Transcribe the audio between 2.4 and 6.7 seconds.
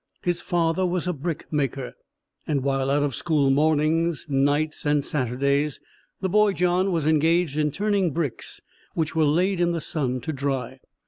and while out of school mornings, nights and Saturdays, the boy